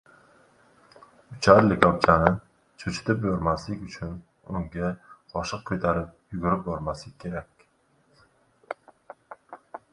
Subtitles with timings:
[1.35, 2.31] Uchar likopchani
[2.83, 4.17] cho‘chitib yubormaslik uchun
[4.61, 4.91] unga
[5.35, 7.67] qoshiq ko‘tarib yugurib bormaslik kerak…